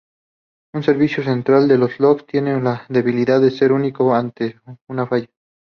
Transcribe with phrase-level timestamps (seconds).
[0.77, 5.29] Un servidor central de logs tiene la debilidad de ser único ante una falla.